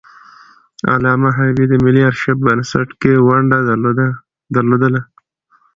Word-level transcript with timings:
علامه 0.95 1.29
حبيبي 1.37 1.65
د 1.69 1.73
ملي 1.83 2.01
آرشیف 2.09 2.37
بنسټ 2.45 2.89
کې 3.01 3.13
ونډه 3.27 3.57
درلودله. 4.55 5.01